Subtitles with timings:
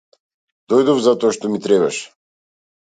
[0.73, 2.05] Дојдов затоа што ми требаш.